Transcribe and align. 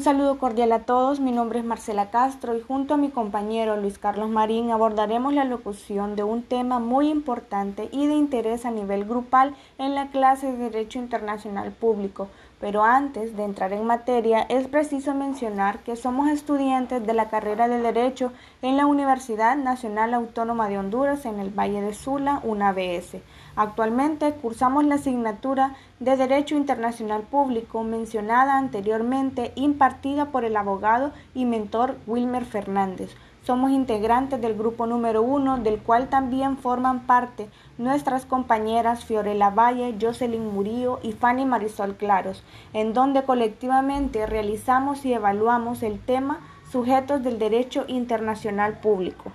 Un 0.00 0.04
saludo 0.04 0.38
cordial 0.38 0.72
a 0.72 0.86
todos, 0.86 1.20
mi 1.20 1.30
nombre 1.30 1.58
es 1.58 1.64
Marcela 1.66 2.08
Castro 2.08 2.56
y 2.56 2.62
junto 2.62 2.94
a 2.94 2.96
mi 2.96 3.10
compañero 3.10 3.76
Luis 3.76 3.98
Carlos 3.98 4.30
Marín 4.30 4.70
abordaremos 4.70 5.34
la 5.34 5.44
locución 5.44 6.16
de 6.16 6.22
un 6.22 6.42
tema 6.42 6.78
muy 6.78 7.10
importante 7.10 7.90
y 7.92 8.06
de 8.06 8.14
interés 8.14 8.64
a 8.64 8.70
nivel 8.70 9.04
grupal 9.04 9.54
en 9.76 9.94
la 9.94 10.08
clase 10.08 10.52
de 10.52 10.70
Derecho 10.70 10.98
Internacional 10.98 11.72
Público. 11.72 12.28
Pero 12.60 12.84
antes 12.84 13.34
de 13.36 13.44
entrar 13.44 13.72
en 13.72 13.86
materia, 13.86 14.42
es 14.42 14.68
preciso 14.68 15.14
mencionar 15.14 15.78
que 15.78 15.96
somos 15.96 16.28
estudiantes 16.28 17.06
de 17.06 17.14
la 17.14 17.30
carrera 17.30 17.68
de 17.68 17.80
Derecho 17.80 18.32
en 18.60 18.76
la 18.76 18.84
Universidad 18.84 19.56
Nacional 19.56 20.12
Autónoma 20.12 20.68
de 20.68 20.76
Honduras 20.76 21.24
en 21.24 21.40
el 21.40 21.48
Valle 21.48 21.80
de 21.80 21.94
Sula, 21.94 22.40
UNABS. 22.44 23.16
Actualmente 23.56 24.32
cursamos 24.32 24.84
la 24.84 24.96
asignatura 24.96 25.74
de 26.00 26.16
Derecho 26.16 26.54
Internacional 26.54 27.22
Público 27.22 27.82
mencionada 27.82 28.58
anteriormente, 28.58 29.52
impartida 29.54 30.26
por 30.26 30.44
el 30.44 30.56
abogado 30.56 31.12
y 31.34 31.46
mentor 31.46 31.96
Wilmer 32.06 32.44
Fernández. 32.44 33.16
Somos 33.42 33.70
integrantes 33.70 34.38
del 34.42 34.54
grupo 34.54 34.84
número 34.84 35.22
uno, 35.22 35.56
del 35.56 35.78
cual 35.78 36.08
también 36.08 36.58
forman 36.58 37.06
parte 37.06 37.48
nuestras 37.80 38.26
compañeras 38.26 39.06
Fiorella 39.06 39.48
Valle, 39.48 39.96
Jocelyn 39.98 40.46
Murillo 40.46 41.00
y 41.02 41.12
Fanny 41.12 41.46
Marisol 41.46 41.96
Claros, 41.96 42.44
en 42.74 42.92
donde 42.92 43.24
colectivamente 43.24 44.26
realizamos 44.26 45.06
y 45.06 45.14
evaluamos 45.14 45.82
el 45.82 45.98
tema 45.98 46.40
sujetos 46.70 47.24
del 47.24 47.38
derecho 47.38 47.86
internacional 47.88 48.78
público. 48.80 49.32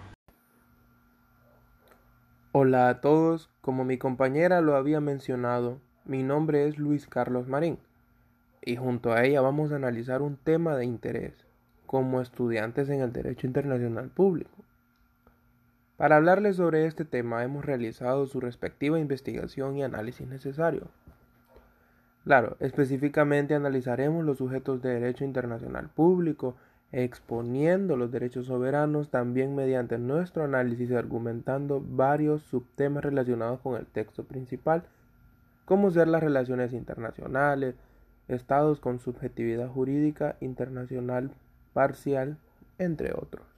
Hola 2.51 2.87
a 2.87 3.01
todos, 3.01 3.49
como 3.61 3.83
mi 3.83 3.97
compañera 3.97 4.61
lo 4.61 4.75
había 4.75 5.01
mencionado, 5.01 5.81
mi 6.05 6.21
nombre 6.21 6.67
es 6.67 6.77
Luis 6.77 7.07
Carlos 7.07 7.47
Marín 7.47 7.79
y 8.61 8.75
junto 8.75 9.11
a 9.11 9.23
ella 9.23 9.41
vamos 9.41 9.71
a 9.71 9.77
analizar 9.77 10.21
un 10.21 10.37
tema 10.37 10.75
de 10.75 10.85
interés 10.85 11.33
como 11.87 12.21
estudiantes 12.21 12.89
en 12.89 13.01
el 13.01 13.11
Derecho 13.11 13.47
Internacional 13.47 14.09
Público. 14.09 14.51
Para 15.97 16.17
hablarles 16.17 16.57
sobre 16.57 16.85
este 16.85 17.05
tema 17.05 17.43
hemos 17.43 17.63
realizado 17.63 18.25
su 18.25 18.41
respectiva 18.41 18.99
investigación 18.99 19.77
y 19.77 19.83
análisis 19.83 20.27
necesario. 20.27 20.89
Claro, 22.25 22.57
específicamente 22.59 23.55
analizaremos 23.55 24.25
los 24.25 24.39
sujetos 24.39 24.81
de 24.81 24.89
derecho 24.89 25.23
internacional 25.23 25.89
público 25.89 26.55
exponiendo 26.91 27.97
los 27.97 28.11
derechos 28.11 28.47
soberanos 28.47 29.09
también 29.09 29.55
mediante 29.55 29.97
nuestro 29.97 30.43
análisis 30.43 30.91
argumentando 30.91 31.83
varios 31.85 32.41
subtemas 32.43 33.03
relacionados 33.03 33.59
con 33.59 33.75
el 33.75 33.85
texto 33.85 34.23
principal, 34.23 34.83
como 35.65 35.91
ser 35.91 36.07
las 36.07 36.23
relaciones 36.23 36.73
internacionales, 36.73 37.75
estados 38.27 38.79
con 38.79 38.99
subjetividad 38.99 39.67
jurídica 39.67 40.35
internacional 40.39 41.31
parcial, 41.73 42.37
entre 42.79 43.13
otros. 43.13 43.54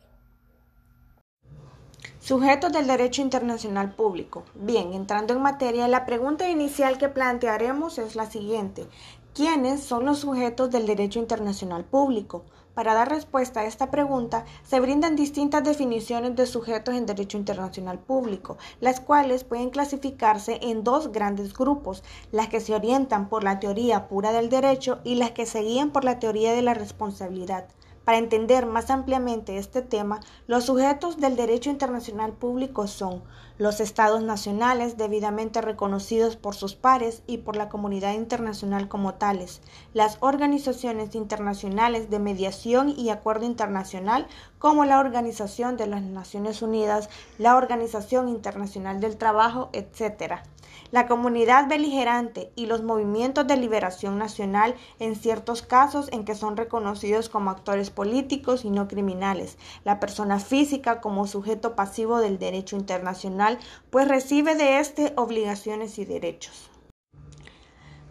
Sujetos 2.28 2.74
del 2.74 2.88
derecho 2.88 3.22
internacional 3.22 3.96
público. 3.96 4.44
Bien, 4.54 4.92
entrando 4.92 5.34
en 5.34 5.42
materia, 5.42 5.88
la 5.88 6.06
pregunta 6.06 6.50
inicial 6.50 6.98
que 6.98 7.08
plantearemos 7.08 7.98
es 8.00 8.18
la 8.18 8.30
siguiente. 8.30 8.86
¿Quiénes 9.34 9.82
son 9.82 10.04
los 10.04 10.20
sujetos 10.20 10.70
del 10.70 10.86
derecho 10.86 11.20
internacional 11.20 11.86
público? 11.86 12.44
Para 12.74 12.94
dar 12.94 13.08
respuesta 13.08 13.62
a 13.62 13.66
esta 13.66 13.92
pregunta, 13.92 14.44
se 14.66 14.82
brindan 14.82 15.16
distintas 15.16 15.64
definiciones 15.64 16.36
de 16.36 16.48
sujetos 16.48 16.96
en 16.96 17.06
derecho 17.06 17.38
internacional 17.38 17.98
público, 17.98 18.58
las 18.82 19.00
cuales 19.00 19.46
pueden 19.46 19.70
clasificarse 19.70 20.60
en 20.62 20.84
dos 20.84 21.14
grandes 21.14 21.54
grupos, 21.54 22.04
las 22.34 22.50
que 22.50 22.60
se 22.60 22.76
orientan 22.76 23.30
por 23.30 23.46
la 23.46 23.62
teoría 23.62 24.10
pura 24.10 24.34
del 24.34 24.50
derecho 24.50 25.00
y 25.06 25.16
las 25.16 25.32
que 25.32 25.46
se 25.46 25.62
guían 25.62 25.92
por 25.92 26.04
la 26.04 26.20
teoría 26.20 26.52
de 26.52 26.62
la 26.62 26.74
responsabilidad. 26.74 27.70
Para 28.08 28.20
entender 28.20 28.66
más 28.66 28.90
ampliamente 28.90 29.58
este 29.58 29.82
tema, 29.82 30.22
los 30.48 30.64
sujetos 30.64 31.18
del 31.18 31.36
derecho 31.36 31.70
internacional 31.70 32.32
público 32.32 32.88
son 32.88 33.22
los 33.58 33.82
estados 33.82 34.24
nacionales 34.24 34.96
debidamente 34.96 35.60
reconocidos 35.60 36.38
por 36.38 36.56
sus 36.56 36.74
pares 36.74 37.22
y 37.28 37.40
por 37.40 37.58
la 37.58 37.68
comunidad 37.68 38.14
internacional 38.14 38.88
como 38.88 39.16
tales, 39.16 39.60
las 39.94 40.20
organizaciones 40.22 41.16
internacionales 41.16 42.10
de 42.10 42.20
mediación 42.20 42.88
y 42.88 43.10
acuerdo 43.10 43.46
internacional 43.46 44.28
como 44.58 44.86
la 44.86 45.02
Organización 45.02 45.76
de 45.76 45.88
las 45.88 46.02
Naciones 46.02 46.62
Unidas, 46.62 47.10
la 47.38 47.58
Organización 47.58 48.30
Internacional 48.30 49.02
del 49.02 49.18
Trabajo, 49.18 49.70
etc 49.74 50.44
la 50.92 51.08
comunidad 51.08 51.68
beligerante 51.68 52.52
y 52.56 52.66
los 52.66 52.84
movimientos 52.84 53.48
de 53.48 53.58
liberación 53.58 54.18
nacional 54.18 54.76
en 55.00 55.16
ciertos 55.16 55.62
casos 55.62 56.10
en 56.12 56.26
que 56.26 56.36
son 56.36 56.58
reconocidos 56.58 57.30
como 57.30 57.50
actores 57.50 57.90
políticos 57.90 58.66
y 58.66 58.70
no 58.70 58.88
criminales, 58.88 59.58
la 59.84 60.00
persona 60.00 60.40
física 60.40 61.02
como 61.02 61.28
sujeto 61.28 61.76
pasivo 61.76 62.20
del 62.20 62.40
derecho 62.40 62.76
internacional, 62.76 63.60
pues 63.90 64.08
recibe 64.08 64.56
de 64.56 64.80
éste 64.80 65.14
obligaciones 65.16 66.00
y 66.00 66.06
derechos. 66.06 66.70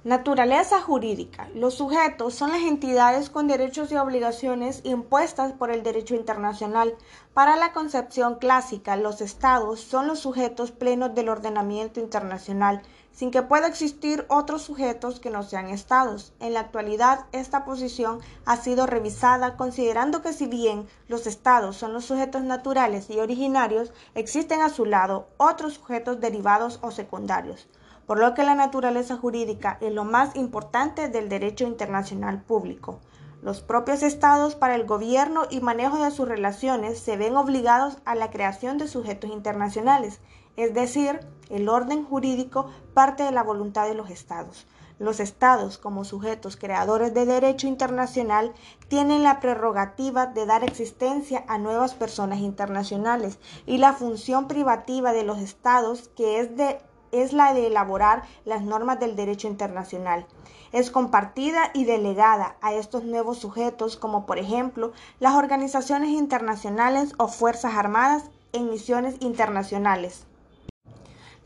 Naturaleza 0.06 0.80
jurídica. 0.80 1.48
Los 1.52 1.74
sujetos 1.74 2.32
son 2.32 2.52
las 2.52 2.62
entidades 2.62 3.28
con 3.28 3.48
derechos 3.48 3.90
y 3.90 3.96
obligaciones 3.96 4.80
impuestas 4.84 5.50
por 5.50 5.72
el 5.72 5.82
derecho 5.82 6.14
internacional. 6.14 6.94
Para 7.34 7.56
la 7.56 7.72
concepción 7.72 8.36
clásica, 8.36 8.94
los 8.94 9.20
estados 9.20 9.80
son 9.80 10.06
los 10.06 10.20
sujetos 10.20 10.70
plenos 10.70 11.12
del 11.16 11.28
ordenamiento 11.28 11.98
internacional, 11.98 12.82
sin 13.10 13.32
que 13.32 13.42
pueda 13.42 13.66
existir 13.66 14.24
otros 14.28 14.62
sujetos 14.62 15.18
que 15.18 15.30
no 15.30 15.42
sean 15.42 15.70
estados. 15.70 16.32
En 16.38 16.54
la 16.54 16.60
actualidad, 16.60 17.26
esta 17.32 17.64
posición 17.64 18.20
ha 18.44 18.56
sido 18.58 18.86
revisada 18.86 19.56
considerando 19.56 20.22
que 20.22 20.32
si 20.32 20.46
bien 20.46 20.86
los 21.08 21.26
estados 21.26 21.78
son 21.78 21.92
los 21.92 22.04
sujetos 22.04 22.44
naturales 22.44 23.10
y 23.10 23.18
originarios, 23.18 23.92
existen 24.14 24.60
a 24.60 24.68
su 24.68 24.84
lado 24.84 25.26
otros 25.36 25.74
sujetos 25.74 26.20
derivados 26.20 26.78
o 26.82 26.92
secundarios 26.92 27.66
por 28.06 28.18
lo 28.18 28.34
que 28.34 28.44
la 28.44 28.54
naturaleza 28.54 29.16
jurídica 29.16 29.78
es 29.80 29.92
lo 29.92 30.04
más 30.04 30.36
importante 30.36 31.08
del 31.08 31.28
derecho 31.28 31.66
internacional 31.66 32.42
público. 32.42 33.00
Los 33.42 33.60
propios 33.60 34.02
estados 34.02 34.54
para 34.54 34.74
el 34.74 34.86
gobierno 34.86 35.42
y 35.50 35.60
manejo 35.60 36.02
de 36.02 36.10
sus 36.10 36.26
relaciones 36.26 36.98
se 36.98 37.16
ven 37.16 37.36
obligados 37.36 37.98
a 38.04 38.14
la 38.14 38.30
creación 38.30 38.78
de 38.78 38.88
sujetos 38.88 39.30
internacionales, 39.30 40.20
es 40.56 40.72
decir, 40.72 41.20
el 41.50 41.68
orden 41.68 42.04
jurídico 42.04 42.70
parte 42.94 43.22
de 43.22 43.32
la 43.32 43.42
voluntad 43.42 43.86
de 43.86 43.94
los 43.94 44.10
estados. 44.10 44.66
Los 44.98 45.20
estados, 45.20 45.76
como 45.76 46.04
sujetos 46.04 46.56
creadores 46.56 47.12
de 47.12 47.26
derecho 47.26 47.66
internacional, 47.66 48.54
tienen 48.88 49.22
la 49.22 49.40
prerrogativa 49.40 50.24
de 50.24 50.46
dar 50.46 50.64
existencia 50.64 51.44
a 51.48 51.58
nuevas 51.58 51.92
personas 51.92 52.38
internacionales 52.38 53.38
y 53.66 53.76
la 53.76 53.92
función 53.92 54.48
privativa 54.48 55.12
de 55.12 55.22
los 55.22 55.38
estados, 55.38 56.08
que 56.16 56.40
es 56.40 56.56
de 56.56 56.78
es 57.12 57.32
la 57.32 57.54
de 57.54 57.66
elaborar 57.66 58.22
las 58.44 58.62
normas 58.62 59.00
del 59.00 59.16
derecho 59.16 59.48
internacional. 59.48 60.26
Es 60.72 60.90
compartida 60.90 61.70
y 61.74 61.84
delegada 61.84 62.56
a 62.60 62.74
estos 62.74 63.04
nuevos 63.04 63.38
sujetos 63.38 63.96
como 63.96 64.26
por 64.26 64.38
ejemplo 64.38 64.92
las 65.20 65.34
organizaciones 65.34 66.10
internacionales 66.10 67.12
o 67.18 67.28
Fuerzas 67.28 67.74
Armadas 67.74 68.24
en 68.52 68.70
misiones 68.70 69.16
internacionales. 69.20 70.26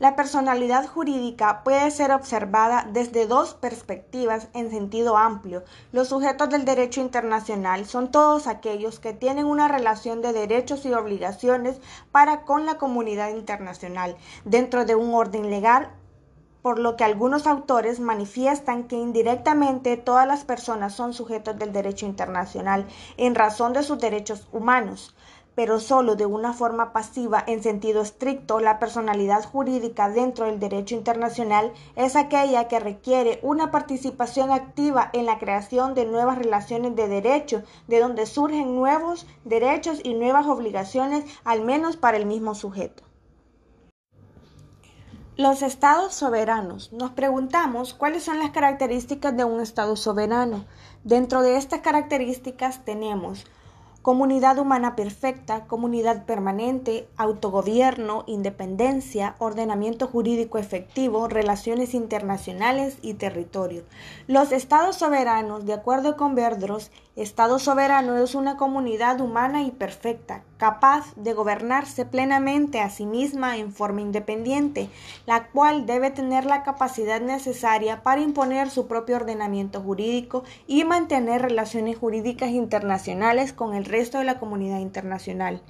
La 0.01 0.15
personalidad 0.15 0.87
jurídica 0.87 1.63
puede 1.63 1.91
ser 1.91 2.11
observada 2.11 2.87
desde 2.91 3.27
dos 3.27 3.53
perspectivas 3.53 4.47
en 4.55 4.71
sentido 4.71 5.15
amplio. 5.15 5.63
Los 5.91 6.07
sujetos 6.07 6.49
del 6.49 6.65
derecho 6.65 7.01
internacional 7.01 7.85
son 7.85 8.09
todos 8.09 8.47
aquellos 8.47 8.99
que 8.99 9.13
tienen 9.13 9.45
una 9.45 9.67
relación 9.67 10.23
de 10.23 10.33
derechos 10.33 10.87
y 10.87 10.93
obligaciones 10.93 11.79
para 12.11 12.45
con 12.45 12.65
la 12.65 12.79
comunidad 12.79 13.29
internacional 13.29 14.17
dentro 14.43 14.85
de 14.85 14.95
un 14.95 15.13
orden 15.13 15.51
legal 15.51 15.91
por 16.63 16.79
lo 16.79 16.95
que 16.95 17.03
algunos 17.03 17.45
autores 17.45 17.99
manifiestan 17.99 18.85
que 18.85 18.95
indirectamente 18.95 19.97
todas 19.97 20.27
las 20.27 20.45
personas 20.45 20.95
son 20.95 21.13
sujetos 21.13 21.59
del 21.59 21.73
derecho 21.73 22.07
internacional 22.07 22.87
en 23.17 23.35
razón 23.35 23.73
de 23.73 23.83
sus 23.83 23.99
derechos 23.99 24.47
humanos 24.51 25.15
pero 25.55 25.79
solo 25.79 26.15
de 26.15 26.25
una 26.25 26.53
forma 26.53 26.93
pasiva 26.93 27.43
en 27.45 27.61
sentido 27.61 28.01
estricto, 28.01 28.59
la 28.59 28.79
personalidad 28.79 29.43
jurídica 29.43 30.09
dentro 30.09 30.45
del 30.45 30.59
derecho 30.59 30.95
internacional 30.95 31.73
es 31.95 32.15
aquella 32.15 32.67
que 32.67 32.79
requiere 32.79 33.39
una 33.43 33.71
participación 33.71 34.51
activa 34.51 35.09
en 35.13 35.25
la 35.25 35.39
creación 35.39 35.93
de 35.93 36.05
nuevas 36.05 36.37
relaciones 36.37 36.95
de 36.95 37.07
derecho, 37.07 37.63
de 37.87 37.99
donde 37.99 38.25
surgen 38.25 38.75
nuevos 38.75 39.27
derechos 39.43 39.99
y 40.03 40.13
nuevas 40.13 40.47
obligaciones, 40.47 41.25
al 41.43 41.61
menos 41.61 41.97
para 41.97 42.17
el 42.17 42.25
mismo 42.25 42.55
sujeto. 42.55 43.03
Los 45.37 45.63
estados 45.63 46.13
soberanos. 46.13 46.93
Nos 46.93 47.11
preguntamos 47.11 47.93
cuáles 47.93 48.23
son 48.23 48.37
las 48.39 48.51
características 48.51 49.35
de 49.35 49.43
un 49.43 49.59
estado 49.59 49.95
soberano. 49.95 50.65
Dentro 51.03 51.41
de 51.41 51.57
estas 51.57 51.79
características 51.79 52.85
tenemos 52.85 53.45
comunidad 54.01 54.57
humana 54.57 54.95
perfecta, 54.95 55.65
comunidad 55.67 56.25
permanente, 56.25 57.07
autogobierno, 57.17 58.23
independencia, 58.25 59.35
ordenamiento 59.37 60.07
jurídico 60.07 60.57
efectivo, 60.57 61.27
relaciones 61.27 61.93
internacionales 61.93 62.97
y 63.01 63.13
territorio. 63.13 63.83
Los 64.27 64.51
estados 64.51 64.95
soberanos, 64.95 65.65
de 65.65 65.73
acuerdo 65.73 66.17
con 66.17 66.33
Verdros, 66.33 66.89
Estado 67.17 67.59
soberano 67.59 68.15
es 68.23 68.35
una 68.35 68.55
comunidad 68.55 69.19
humana 69.19 69.63
y 69.63 69.71
perfecta, 69.71 70.45
capaz 70.55 71.13
de 71.17 71.33
gobernarse 71.33 72.05
plenamente 72.05 72.79
a 72.79 72.89
sí 72.89 73.05
misma 73.05 73.57
en 73.57 73.73
forma 73.73 73.99
independiente, 73.99 74.87
la 75.25 75.49
cual 75.49 75.85
debe 75.85 76.11
tener 76.11 76.45
la 76.45 76.63
capacidad 76.63 77.19
necesaria 77.19 78.01
para 78.01 78.21
imponer 78.21 78.69
su 78.69 78.87
propio 78.87 79.17
ordenamiento 79.17 79.81
jurídico 79.81 80.45
y 80.67 80.85
mantener 80.85 81.41
relaciones 81.41 81.97
jurídicas 81.97 82.51
internacionales 82.51 83.51
con 83.51 83.73
el 83.73 83.83
resto 83.83 84.19
de 84.19 84.23
la 84.23 84.39
comunidad 84.39 84.79
internacional. 84.79 85.61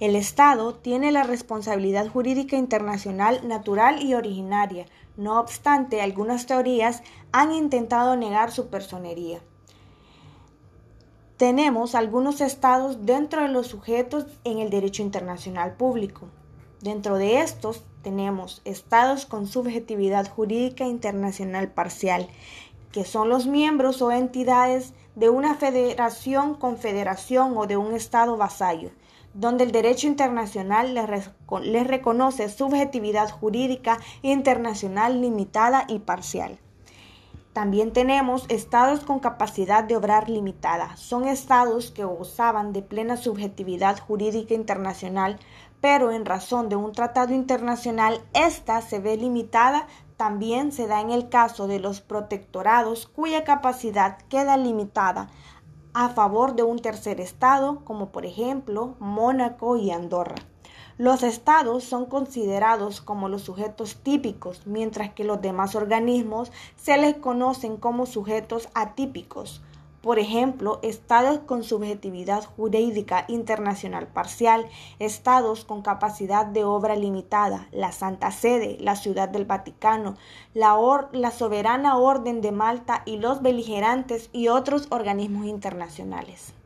El 0.00 0.16
Estado 0.16 0.74
tiene 0.74 1.12
la 1.12 1.22
responsabilidad 1.22 2.08
jurídica 2.08 2.56
internacional 2.56 3.46
natural 3.46 4.02
y 4.02 4.14
originaria, 4.14 4.86
no 5.18 5.38
obstante, 5.38 6.00
algunas 6.00 6.46
teorías 6.46 7.02
han 7.30 7.52
intentado 7.52 8.16
negar 8.16 8.52
su 8.52 8.70
personería. 8.70 9.40
Tenemos 11.38 11.94
algunos 11.94 12.40
estados 12.40 13.06
dentro 13.06 13.42
de 13.42 13.48
los 13.48 13.68
sujetos 13.68 14.26
en 14.42 14.58
el 14.58 14.70
derecho 14.70 15.02
internacional 15.02 15.76
público. 15.76 16.26
Dentro 16.80 17.16
de 17.16 17.42
estos 17.42 17.84
tenemos 18.02 18.60
estados 18.64 19.24
con 19.24 19.46
subjetividad 19.46 20.28
jurídica 20.28 20.84
internacional 20.84 21.68
parcial, 21.70 22.28
que 22.90 23.04
son 23.04 23.28
los 23.28 23.46
miembros 23.46 24.02
o 24.02 24.10
entidades 24.10 24.94
de 25.14 25.28
una 25.28 25.54
federación, 25.54 26.56
confederación 26.56 27.56
o 27.56 27.68
de 27.68 27.76
un 27.76 27.94
estado 27.94 28.36
vasallo, 28.36 28.90
donde 29.32 29.62
el 29.62 29.70
derecho 29.70 30.08
internacional 30.08 30.92
les, 30.92 31.86
reconoce 31.86 32.48
subjetividad 32.48 33.30
jurídica 33.30 34.00
internacional 34.22 35.20
limitada 35.20 35.84
y 35.86 36.00
parcial. 36.00 36.58
También 37.58 37.92
tenemos 37.92 38.44
estados 38.50 39.00
con 39.00 39.18
capacidad 39.18 39.82
de 39.82 39.96
obrar 39.96 40.30
limitada. 40.30 40.96
Son 40.96 41.26
estados 41.26 41.90
que 41.90 42.04
gozaban 42.04 42.72
de 42.72 42.82
plena 42.82 43.16
subjetividad 43.16 43.98
jurídica 43.98 44.54
internacional, 44.54 45.40
pero 45.80 46.12
en 46.12 46.24
razón 46.24 46.68
de 46.68 46.76
un 46.76 46.92
tratado 46.92 47.34
internacional, 47.34 48.20
ésta 48.32 48.80
se 48.80 49.00
ve 49.00 49.16
limitada. 49.16 49.88
También 50.16 50.70
se 50.70 50.86
da 50.86 51.00
en 51.00 51.10
el 51.10 51.30
caso 51.30 51.66
de 51.66 51.80
los 51.80 52.00
protectorados 52.00 53.08
cuya 53.08 53.42
capacidad 53.42 54.18
queda 54.28 54.56
limitada 54.56 55.26
a 55.94 56.10
favor 56.10 56.54
de 56.54 56.62
un 56.62 56.78
tercer 56.78 57.20
estado, 57.20 57.84
como 57.84 58.12
por 58.12 58.24
ejemplo 58.24 58.94
Mónaco 59.00 59.76
y 59.76 59.90
Andorra. 59.90 60.36
Los 60.98 61.22
estados 61.22 61.84
son 61.84 62.06
considerados 62.06 63.00
como 63.00 63.28
los 63.28 63.42
sujetos 63.42 63.98
típicos, 64.02 64.66
mientras 64.66 65.12
que 65.12 65.22
los 65.22 65.40
demás 65.40 65.76
organismos 65.76 66.50
se 66.74 66.98
les 66.98 67.14
conocen 67.14 67.76
como 67.76 68.04
sujetos 68.04 68.68
atípicos. 68.74 69.62
Por 70.02 70.18
ejemplo, 70.18 70.80
estados 70.82 71.38
con 71.38 71.62
subjetividad 71.62 72.44
jurídica 72.44 73.26
internacional 73.28 74.08
parcial, 74.08 74.66
estados 74.98 75.64
con 75.64 75.82
capacidad 75.82 76.44
de 76.44 76.64
obra 76.64 76.96
limitada, 76.96 77.68
la 77.70 77.92
Santa 77.92 78.32
Sede, 78.32 78.76
la 78.80 78.96
Ciudad 78.96 79.28
del 79.28 79.44
Vaticano, 79.44 80.16
la, 80.52 80.76
la 81.12 81.30
Soberana 81.30 81.96
Orden 81.96 82.40
de 82.40 82.50
Malta 82.50 83.02
y 83.06 83.18
los 83.18 83.40
beligerantes 83.40 84.30
y 84.32 84.48
otros 84.48 84.88
organismos 84.90 85.46
internacionales. 85.46 86.57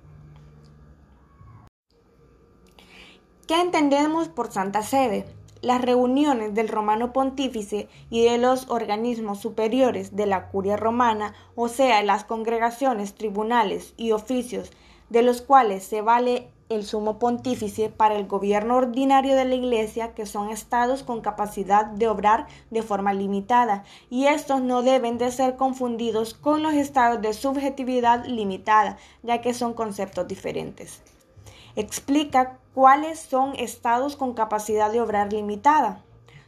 ¿Qué 3.52 3.60
entendemos 3.60 4.30
por 4.30 4.50
Santa 4.50 4.82
Sede? 4.82 5.26
Las 5.60 5.82
reuniones 5.82 6.54
del 6.54 6.68
romano 6.68 7.12
pontífice 7.12 7.86
y 8.08 8.24
de 8.24 8.38
los 8.38 8.70
organismos 8.70 9.40
superiores 9.40 10.16
de 10.16 10.24
la 10.24 10.48
curia 10.48 10.78
romana, 10.78 11.34
o 11.54 11.68
sea, 11.68 12.02
las 12.02 12.24
congregaciones, 12.24 13.14
tribunales 13.14 13.92
y 13.98 14.12
oficios 14.12 14.70
de 15.10 15.20
los 15.20 15.42
cuales 15.42 15.84
se 15.84 16.00
vale 16.00 16.48
el 16.70 16.86
sumo 16.86 17.18
pontífice 17.18 17.90
para 17.90 18.16
el 18.16 18.26
gobierno 18.26 18.76
ordinario 18.76 19.36
de 19.36 19.44
la 19.44 19.54
Iglesia, 19.54 20.14
que 20.14 20.24
son 20.24 20.48
estados 20.48 21.02
con 21.02 21.20
capacidad 21.20 21.84
de 21.84 22.08
obrar 22.08 22.46
de 22.70 22.80
forma 22.80 23.12
limitada, 23.12 23.84
y 24.08 24.28
estos 24.28 24.62
no 24.62 24.80
deben 24.80 25.18
de 25.18 25.30
ser 25.30 25.56
confundidos 25.56 26.32
con 26.32 26.62
los 26.62 26.72
estados 26.72 27.20
de 27.20 27.34
subjetividad 27.34 28.24
limitada, 28.24 28.96
ya 29.22 29.42
que 29.42 29.52
son 29.52 29.74
conceptos 29.74 30.26
diferentes. 30.26 31.02
Explica 31.76 32.58
cuáles 32.74 33.18
son 33.20 33.54
estados 33.56 34.16
con 34.16 34.34
capacidad 34.34 34.90
de 34.90 35.00
obrar 35.00 35.32
limitada. 35.32 36.02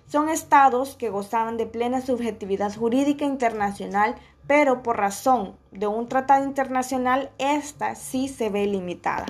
Son 0.06 0.28
estados 0.28 0.96
que 0.96 1.10
gozaban 1.10 1.56
de 1.56 1.66
plena 1.66 2.00
subjetividad 2.00 2.74
jurídica 2.74 3.24
internacional, 3.24 4.16
pero 4.46 4.82
por 4.82 4.98
razón 4.98 5.56
de 5.70 5.86
un 5.86 6.08
tratado 6.08 6.44
internacional, 6.44 7.30
esta 7.38 7.94
sí 7.94 8.28
se 8.28 8.50
ve 8.50 8.66
limitada. 8.66 9.26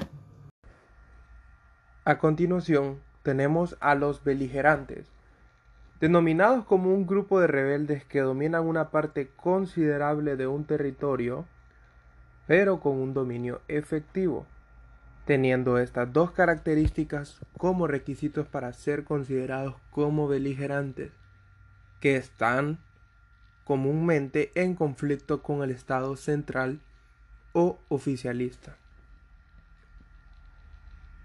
A 2.05 2.19
continuación, 2.19 3.01
tenemos 3.23 3.77
a 3.81 3.95
los 3.95 4.23
beligerantes, 4.25 5.07
denominados 6.01 6.65
como 6.65 6.93
un 6.93 7.07
grupo 7.07 7.41
de 7.41 7.47
rebeldes 7.47 8.05
que 8.05 8.21
dominan 8.21 8.67
una 8.67 8.91
parte 8.91 9.31
considerable 9.37 10.37
de 10.37 10.47
un 10.47 10.65
territorio, 10.65 11.47
pero 12.47 12.81
con 12.81 13.01
un 13.01 13.15
dominio 13.15 13.63
efectivo 13.69 14.47
teniendo 15.25 15.79
estas 15.79 16.13
dos 16.13 16.33
características 16.33 17.41
como 17.57 17.87
requisitos 17.87 18.47
para 18.47 18.73
ser 18.73 19.05
considerados 19.05 19.75
como 19.91 20.29
beligerantes, 20.29 21.13
que 22.01 22.17
están 22.17 22.79
comúnmente 23.65 24.53
en 24.55 24.75
conflicto 24.75 25.43
con 25.43 25.63
el 25.63 25.71
Estado 25.71 26.17
central 26.17 26.81
o 27.53 27.79
oficialista. 27.89 28.77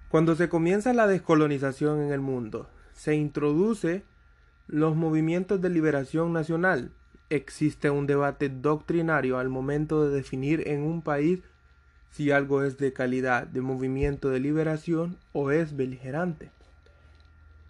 Cuando 0.10 0.36
se 0.36 0.50
comienza 0.50 0.94
la 0.94 1.06
descolonización 1.06 2.02
en 2.02 2.12
el 2.12 2.22
mundo, 2.22 2.70
se 2.94 3.16
introduce 3.16 4.04
los 4.68 4.96
movimientos 4.96 5.62
de 5.62 5.70
liberación 5.70 6.34
nacional. 6.34 6.92
Existe 7.30 7.90
un 7.90 8.08
debate 8.08 8.50
doctrinario 8.50 9.38
al 9.38 9.50
momento 9.50 10.04
de 10.04 10.16
definir 10.16 10.68
en 10.68 10.82
un 10.82 11.02
país 11.02 11.44
si 12.12 12.32
algo 12.32 12.64
es 12.64 12.78
de 12.78 12.94
calidad 12.94 13.48
de 13.48 13.62
movimiento 13.62 14.30
de 14.30 14.40
liberación 14.40 15.18
o 15.34 15.52
es 15.52 15.76
beligerante. 15.76 16.52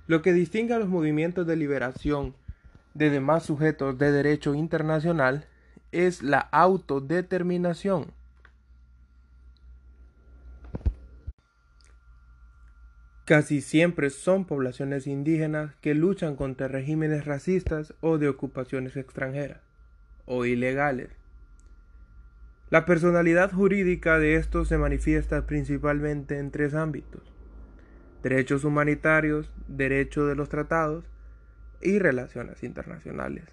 Lo 0.07 0.21
que 0.21 0.33
distingue 0.33 0.73
a 0.73 0.79
los 0.79 0.89
movimientos 0.89 1.45
de 1.45 1.55
liberación 1.55 2.33
de 2.93 3.09
demás 3.09 3.43
sujetos 3.43 3.97
de 3.97 4.11
derecho 4.11 4.55
internacional 4.55 5.45
es 5.91 6.23
la 6.23 6.39
autodeterminación. 6.39 8.11
Casi 13.25 13.61
siempre 13.61 14.09
son 14.09 14.45
poblaciones 14.45 15.05
indígenas 15.05 15.75
que 15.81 15.93
luchan 15.93 16.35
contra 16.35 16.67
regímenes 16.67 17.25
racistas 17.25 17.93
o 18.01 18.17
de 18.17 18.27
ocupaciones 18.27 18.97
extranjeras 18.97 19.61
o 20.25 20.45
ilegales. 20.45 21.18
La 22.69 22.85
personalidad 22.85 23.51
jurídica 23.51 24.19
de 24.19 24.35
estos 24.35 24.67
se 24.67 24.77
manifiesta 24.77 25.47
principalmente 25.47 26.37
en 26.37 26.51
tres 26.51 26.75
ámbitos. 26.75 27.33
Derechos 28.21 28.63
humanitarios, 28.63 29.51
derecho 29.67 30.27
de 30.27 30.35
los 30.35 30.49
tratados 30.49 31.09
y 31.81 31.97
relaciones 31.97 32.61
internacionales. 32.63 33.45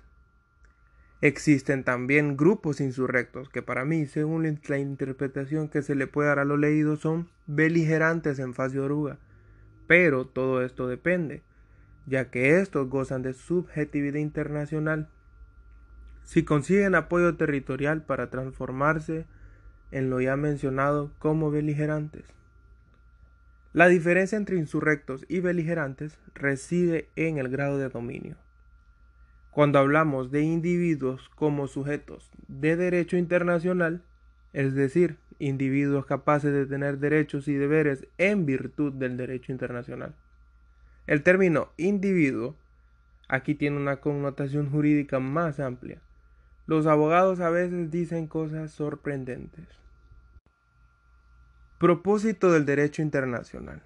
Existen 1.22 1.82
también 1.82 2.36
grupos 2.36 2.82
insurrectos 2.82 3.48
que 3.48 3.62
para 3.62 3.86
mí, 3.86 4.04
según 4.04 4.60
la 4.68 4.78
interpretación 4.78 5.70
que 5.70 5.80
se 5.80 5.94
le 5.94 6.06
puede 6.06 6.28
dar 6.28 6.38
a 6.40 6.44
lo 6.44 6.58
leído, 6.58 6.96
son 6.96 7.30
beligerantes 7.46 8.38
en 8.38 8.52
fase 8.52 8.80
oruga. 8.80 9.18
Pero 9.86 10.26
todo 10.26 10.62
esto 10.62 10.88
depende, 10.88 11.42
ya 12.04 12.30
que 12.30 12.60
estos 12.60 12.90
gozan 12.90 13.22
de 13.22 13.32
subjetividad 13.32 14.18
internacional 14.18 15.08
si 16.26 16.44
consiguen 16.44 16.94
apoyo 16.94 17.36
territorial 17.36 18.02
para 18.02 18.28
transformarse 18.28 19.24
en 19.92 20.10
lo 20.10 20.20
ya 20.20 20.36
mencionado 20.36 21.12
como 21.18 21.50
beligerantes. 21.50 22.24
La 23.72 23.86
diferencia 23.88 24.36
entre 24.36 24.56
insurrectos 24.56 25.24
y 25.28 25.40
beligerantes 25.40 26.18
reside 26.34 27.08
en 27.14 27.38
el 27.38 27.48
grado 27.48 27.78
de 27.78 27.88
dominio. 27.88 28.36
Cuando 29.52 29.78
hablamos 29.78 30.30
de 30.30 30.42
individuos 30.42 31.30
como 31.34 31.68
sujetos 31.68 32.30
de 32.48 32.76
derecho 32.76 33.16
internacional, 33.16 34.02
es 34.52 34.74
decir, 34.74 35.18
individuos 35.38 36.06
capaces 36.06 36.52
de 36.52 36.66
tener 36.66 36.98
derechos 36.98 37.46
y 37.46 37.54
deberes 37.54 38.08
en 38.18 38.46
virtud 38.46 38.92
del 38.92 39.16
derecho 39.16 39.52
internacional. 39.52 40.14
El 41.06 41.22
término 41.22 41.68
individuo 41.76 42.56
aquí 43.28 43.54
tiene 43.54 43.76
una 43.76 43.96
connotación 43.96 44.70
jurídica 44.70 45.20
más 45.20 45.60
amplia, 45.60 46.00
los 46.66 46.86
abogados 46.86 47.40
a 47.40 47.50
veces 47.50 47.90
dicen 47.90 48.26
cosas 48.26 48.72
sorprendentes. 48.72 49.66
Propósito 51.78 52.50
del 52.52 52.64
derecho 52.64 53.02
internacional. 53.02 53.82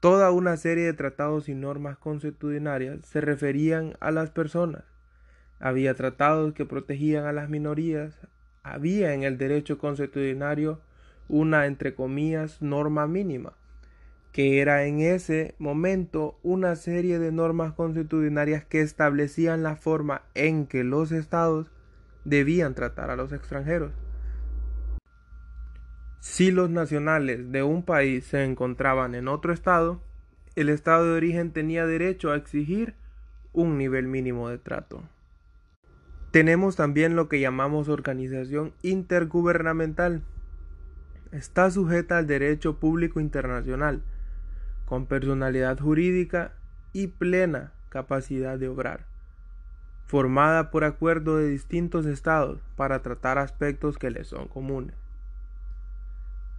Toda 0.00 0.30
una 0.30 0.56
serie 0.56 0.84
de 0.84 0.92
tratados 0.92 1.48
y 1.48 1.54
normas 1.54 1.98
constitucionarias 1.98 3.00
se 3.06 3.20
referían 3.20 3.94
a 4.00 4.10
las 4.10 4.30
personas. 4.30 4.84
Había 5.60 5.94
tratados 5.94 6.54
que 6.54 6.66
protegían 6.66 7.26
a 7.26 7.32
las 7.32 7.48
minorías, 7.48 8.18
había 8.62 9.14
en 9.14 9.22
el 9.22 9.38
derecho 9.38 9.78
constitucionario 9.78 10.80
una, 11.28 11.66
entre 11.66 11.94
comillas, 11.94 12.60
norma 12.60 13.06
mínima, 13.06 13.54
que 14.34 14.60
era 14.60 14.84
en 14.84 14.98
ese 14.98 15.54
momento 15.60 16.40
una 16.42 16.74
serie 16.74 17.20
de 17.20 17.30
normas 17.30 17.72
constitucionarias 17.72 18.64
que 18.64 18.80
establecían 18.80 19.62
la 19.62 19.76
forma 19.76 20.22
en 20.34 20.66
que 20.66 20.82
los 20.82 21.12
estados 21.12 21.70
debían 22.24 22.74
tratar 22.74 23.10
a 23.10 23.16
los 23.16 23.32
extranjeros. 23.32 23.92
Si 26.18 26.50
los 26.50 26.68
nacionales 26.68 27.52
de 27.52 27.62
un 27.62 27.84
país 27.84 28.24
se 28.24 28.42
encontraban 28.42 29.14
en 29.14 29.28
otro 29.28 29.52
estado, 29.52 30.02
el 30.56 30.68
estado 30.68 31.04
de 31.04 31.16
origen 31.16 31.52
tenía 31.52 31.86
derecho 31.86 32.32
a 32.32 32.36
exigir 32.36 32.96
un 33.52 33.78
nivel 33.78 34.08
mínimo 34.08 34.48
de 34.48 34.58
trato. 34.58 35.04
Tenemos 36.32 36.74
también 36.74 37.14
lo 37.14 37.28
que 37.28 37.38
llamamos 37.38 37.88
organización 37.88 38.72
intergubernamental. 38.82 40.24
Está 41.30 41.70
sujeta 41.70 42.18
al 42.18 42.26
derecho 42.26 42.80
público 42.80 43.20
internacional, 43.20 44.02
con 44.84 45.06
personalidad 45.06 45.78
jurídica 45.78 46.52
y 46.92 47.08
plena 47.08 47.72
capacidad 47.88 48.58
de 48.58 48.68
obrar, 48.68 49.06
formada 50.06 50.70
por 50.70 50.84
acuerdo 50.84 51.36
de 51.36 51.48
distintos 51.48 52.06
estados 52.06 52.60
para 52.76 53.02
tratar 53.02 53.38
aspectos 53.38 53.98
que 53.98 54.10
les 54.10 54.26
son 54.26 54.48
comunes. 54.48 54.96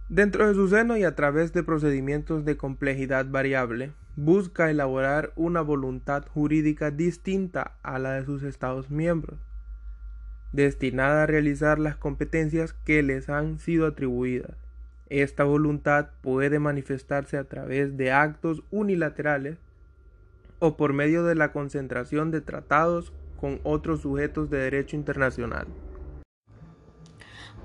Dentro 0.08 0.46
de 0.46 0.54
su 0.54 0.68
seno 0.68 0.96
y 0.96 1.02
a 1.02 1.16
través 1.16 1.52
de 1.52 1.64
procedimientos 1.64 2.44
de 2.44 2.56
complejidad 2.56 3.26
variable, 3.28 3.92
busca 4.14 4.70
elaborar 4.70 5.32
una 5.34 5.60
voluntad 5.60 6.24
jurídica 6.28 6.90
distinta 6.90 7.76
a 7.82 7.98
la 7.98 8.12
de 8.12 8.24
sus 8.24 8.42
Estados 8.44 8.90
miembros, 8.90 9.40
destinada 10.52 11.24
a 11.24 11.26
realizar 11.26 11.78
las 11.78 11.96
competencias 11.96 12.72
que 12.72 13.02
les 13.02 13.28
han 13.28 13.58
sido 13.58 13.86
atribuidas. 13.86 14.65
Esta 15.08 15.44
voluntad 15.44 16.10
puede 16.20 16.58
manifestarse 16.58 17.36
a 17.36 17.44
través 17.44 17.96
de 17.96 18.10
actos 18.12 18.62
unilaterales 18.70 19.58
o 20.58 20.76
por 20.76 20.92
medio 20.92 21.24
de 21.24 21.34
la 21.34 21.52
concentración 21.52 22.30
de 22.30 22.40
tratados 22.40 23.12
con 23.40 23.60
otros 23.62 24.00
sujetos 24.00 24.50
de 24.50 24.58
derecho 24.58 24.96
internacional. 24.96 25.66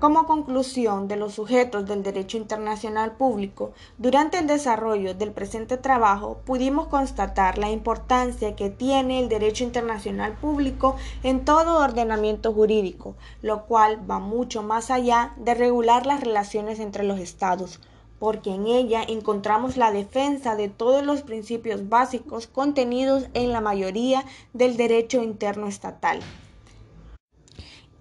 Como 0.02 0.26
conclusión 0.26 1.06
de 1.06 1.14
los 1.14 1.34
sujetos 1.34 1.86
del 1.86 2.02
derecho 2.02 2.36
internacional 2.36 3.12
público, 3.12 3.70
durante 3.98 4.36
el 4.36 4.48
desarrollo 4.48 5.14
del 5.14 5.30
presente 5.30 5.76
trabajo 5.76 6.40
pudimos 6.44 6.88
constatar 6.88 7.56
la 7.56 7.70
importancia 7.70 8.56
que 8.56 8.68
tiene 8.68 9.20
el 9.20 9.28
derecho 9.28 9.62
internacional 9.62 10.32
público 10.32 10.96
en 11.22 11.44
todo 11.44 11.78
ordenamiento 11.78 12.52
jurídico, 12.52 13.14
lo 13.42 13.66
cual 13.66 14.00
va 14.10 14.18
mucho 14.18 14.64
más 14.64 14.90
allá 14.90 15.34
de 15.36 15.54
regular 15.54 16.04
las 16.04 16.20
relaciones 16.20 16.80
entre 16.80 17.04
los 17.04 17.20
estados, 17.20 17.78
porque 18.18 18.50
en 18.52 18.66
ella 18.66 19.04
encontramos 19.06 19.76
la 19.76 19.92
defensa 19.92 20.56
de 20.56 20.68
todos 20.68 21.04
los 21.04 21.22
principios 21.22 21.88
básicos 21.88 22.48
contenidos 22.48 23.28
en 23.34 23.52
la 23.52 23.60
mayoría 23.60 24.24
del 24.52 24.76
derecho 24.76 25.22
interno 25.22 25.68
estatal 25.68 26.18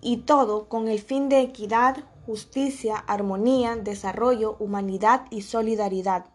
y 0.01 0.17
todo 0.17 0.67
con 0.67 0.87
el 0.87 0.99
fin 0.99 1.29
de 1.29 1.41
equidad, 1.41 1.97
justicia, 2.25 2.97
armonía, 2.97 3.75
desarrollo, 3.75 4.55
humanidad 4.59 5.25
y 5.29 5.41
solidaridad, 5.41 6.25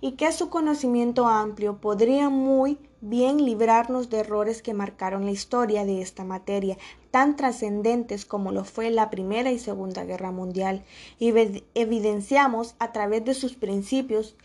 y 0.00 0.12
que 0.12 0.32
su 0.32 0.50
conocimiento 0.50 1.26
amplio 1.26 1.78
podría 1.80 2.28
muy 2.28 2.78
bien 3.00 3.44
librarnos 3.44 4.10
de 4.10 4.18
errores 4.18 4.62
que 4.62 4.74
marcaron 4.74 5.24
la 5.24 5.30
historia 5.30 5.84
de 5.84 6.02
esta 6.02 6.24
materia, 6.24 6.76
tan 7.10 7.36
trascendentes 7.36 8.24
como 8.24 8.52
lo 8.52 8.64
fue 8.64 8.90
la 8.90 9.10
Primera 9.10 9.50
y 9.50 9.58
Segunda 9.58 10.04
Guerra 10.04 10.30
Mundial, 10.30 10.84
y 11.18 11.32
evidenciamos 11.74 12.74
a 12.78 12.92
través 12.92 13.24
de 13.24 13.34
sus 13.34 13.54
principios 13.54 14.36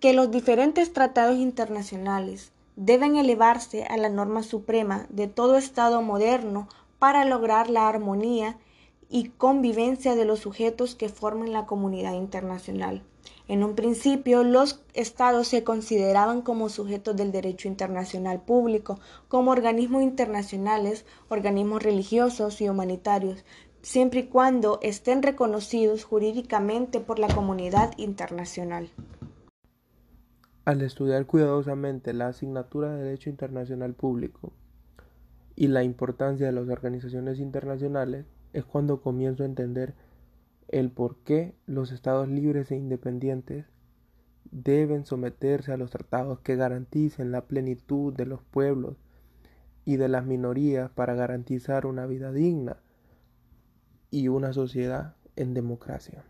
que 0.00 0.12
los 0.12 0.30
diferentes 0.30 0.92
tratados 0.92 1.36
internacionales 1.36 2.52
deben 2.76 3.16
elevarse 3.16 3.84
a 3.84 3.96
la 3.96 4.08
norma 4.08 4.42
suprema 4.42 5.06
de 5.10 5.26
todo 5.26 5.56
Estado 5.56 6.00
moderno 6.00 6.68
para 6.98 7.24
lograr 7.24 7.70
la 7.70 7.88
armonía 7.88 8.58
y 9.08 9.30
convivencia 9.30 10.14
de 10.14 10.24
los 10.24 10.40
sujetos 10.40 10.94
que 10.94 11.08
forman 11.08 11.52
la 11.52 11.66
comunidad 11.66 12.14
internacional. 12.14 13.02
En 13.46 13.64
un 13.64 13.74
principio, 13.74 14.44
los 14.44 14.82
estados 14.92 15.48
se 15.48 15.64
consideraban 15.64 16.42
como 16.42 16.68
sujetos 16.68 17.16
del 17.16 17.32
derecho 17.32 17.68
internacional 17.68 18.42
público, 18.42 19.00
como 19.28 19.50
organismos 19.50 20.02
internacionales, 20.02 21.06
organismos 21.28 21.82
religiosos 21.82 22.60
y 22.60 22.68
humanitarios, 22.68 23.44
siempre 23.80 24.20
y 24.20 24.26
cuando 24.26 24.78
estén 24.82 25.22
reconocidos 25.22 26.04
jurídicamente 26.04 27.00
por 27.00 27.18
la 27.18 27.28
comunidad 27.28 27.96
internacional. 27.96 28.90
Al 30.66 30.82
estudiar 30.82 31.24
cuidadosamente 31.24 32.12
la 32.12 32.28
asignatura 32.28 32.92
de 32.92 33.04
Derecho 33.04 33.30
Internacional 33.30 33.94
Público, 33.94 34.52
y 35.60 35.66
la 35.66 35.82
importancia 35.82 36.46
de 36.46 36.52
las 36.52 36.68
organizaciones 36.68 37.40
internacionales 37.40 38.26
es 38.52 38.64
cuando 38.64 39.02
comienzo 39.02 39.42
a 39.42 39.46
entender 39.46 39.96
el 40.68 40.92
por 40.92 41.16
qué 41.24 41.56
los 41.66 41.90
estados 41.90 42.28
libres 42.28 42.70
e 42.70 42.76
independientes 42.76 43.66
deben 44.52 45.04
someterse 45.04 45.72
a 45.72 45.76
los 45.76 45.90
tratados 45.90 46.38
que 46.38 46.54
garanticen 46.54 47.32
la 47.32 47.46
plenitud 47.46 48.14
de 48.14 48.24
los 48.24 48.40
pueblos 48.44 48.98
y 49.84 49.96
de 49.96 50.06
las 50.06 50.24
minorías 50.24 50.92
para 50.92 51.16
garantizar 51.16 51.86
una 51.86 52.06
vida 52.06 52.30
digna 52.30 52.76
y 54.12 54.28
una 54.28 54.52
sociedad 54.52 55.16
en 55.34 55.54
democracia. 55.54 56.24